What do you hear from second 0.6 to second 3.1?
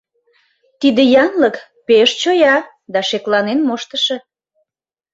Тиде янлык пеш чоя да